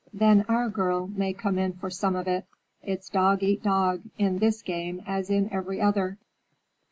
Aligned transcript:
"Then 0.11 0.45
our 0.49 0.67
girl 0.67 1.05
may 1.09 1.31
come 1.31 1.59
in 1.59 1.73
for 1.73 1.91
some 1.91 2.15
of 2.15 2.27
it. 2.27 2.47
It's 2.81 3.07
dog 3.07 3.43
eat 3.43 3.61
dog, 3.61 4.01
in 4.17 4.39
this 4.39 4.63
game 4.63 5.03
as 5.05 5.29
in 5.29 5.47
every 5.53 5.79
other." 5.79 6.17